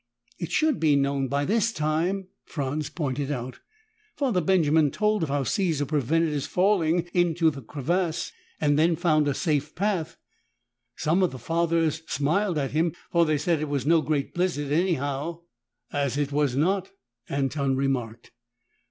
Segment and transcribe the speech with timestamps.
[0.39, 3.59] "It should be known by this time," Franz pointed out.
[4.17, 9.27] "Father Benjamin told of how Caesar prevented his falling into the crevasse and then found
[9.27, 10.17] a safe path.
[10.95, 14.71] Some of the Fathers smiled at him, for they said it was no great blizzard,
[14.71, 15.41] anyhow."
[15.93, 16.89] "As it was not,"
[17.29, 18.31] Anton remarked.